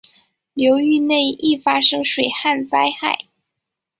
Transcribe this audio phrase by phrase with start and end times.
[0.55, 3.25] 流域内易发生水旱灾害。